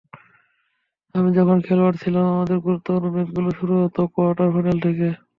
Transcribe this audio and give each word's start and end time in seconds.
আমি 1.15 1.29
যখন 1.37 1.57
খেলোয়াড় 1.65 1.97
ছিলাম, 2.01 2.25
আমাদের 2.33 2.57
গুরুত্বপূর্ণ 2.65 3.05
ম্যাচগুলো 3.15 3.49
শুরু 3.59 3.73
হতো 3.81 4.01
কোয়ার্টার 4.13 4.47
ফাইনাল 4.53 4.77
থেকে। 4.85 5.07